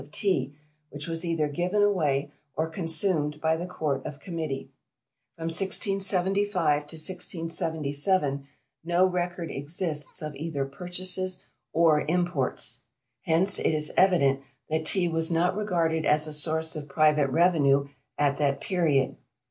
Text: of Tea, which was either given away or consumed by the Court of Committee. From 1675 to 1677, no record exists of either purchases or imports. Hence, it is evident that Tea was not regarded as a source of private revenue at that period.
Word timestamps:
of 0.01 0.09
Tea, 0.09 0.51
which 0.89 1.05
was 1.07 1.23
either 1.23 1.47
given 1.47 1.83
away 1.83 2.31
or 2.55 2.67
consumed 2.67 3.39
by 3.39 3.55
the 3.55 3.67
Court 3.67 4.03
of 4.03 4.19
Committee. 4.19 4.71
From 5.35 5.43
1675 5.49 6.87
to 6.87 6.95
1677, 6.95 8.47
no 8.83 9.05
record 9.05 9.51
exists 9.51 10.23
of 10.23 10.35
either 10.35 10.65
purchases 10.65 11.45
or 11.71 12.03
imports. 12.07 12.79
Hence, 13.25 13.59
it 13.59 13.73
is 13.75 13.93
evident 13.95 14.41
that 14.71 14.87
Tea 14.87 15.07
was 15.07 15.29
not 15.29 15.55
regarded 15.55 16.03
as 16.07 16.25
a 16.25 16.33
source 16.33 16.75
of 16.75 16.89
private 16.89 17.29
revenue 17.29 17.87
at 18.17 18.37
that 18.37 18.59
period. 18.59 19.17